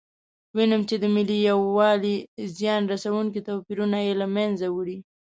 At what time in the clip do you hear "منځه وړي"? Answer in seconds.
4.35-4.97